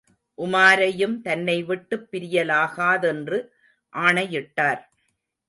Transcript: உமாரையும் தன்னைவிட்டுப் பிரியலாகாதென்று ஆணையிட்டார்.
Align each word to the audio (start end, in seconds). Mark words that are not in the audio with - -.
உமாரையும் 0.37 1.21
தன்னைவிட்டுப் 1.21 2.07
பிரியலாகாதென்று 2.11 3.39
ஆணையிட்டார். 3.89 4.91